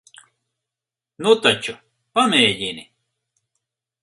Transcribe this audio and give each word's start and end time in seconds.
Nu 1.25 1.35
taču, 1.43 1.75
pamēģini. 2.19 2.89